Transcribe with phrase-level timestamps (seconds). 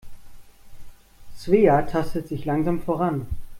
[1.37, 3.27] Svea tastet sich langsam voran.